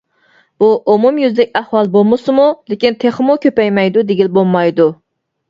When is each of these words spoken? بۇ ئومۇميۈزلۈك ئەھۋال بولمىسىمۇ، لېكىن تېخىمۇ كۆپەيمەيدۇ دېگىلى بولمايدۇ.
بۇ 0.61 0.69
ئومۇميۈزلۈك 0.93 1.53
ئەھۋال 1.59 1.91
بولمىسىمۇ، 1.97 2.47
لېكىن 2.73 2.99
تېخىمۇ 3.05 3.37
كۆپەيمەيدۇ 3.45 4.07
دېگىلى 4.11 4.35
بولمايدۇ. 4.41 4.91